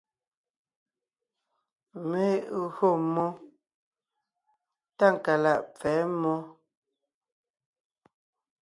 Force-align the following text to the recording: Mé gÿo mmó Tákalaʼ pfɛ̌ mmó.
Mé 2.09 2.23
gÿo 2.77 2.89
mmó 3.05 3.27
Tákalaʼ 4.97 5.59
pfɛ̌ 5.75 5.97
mmó. 6.11 6.33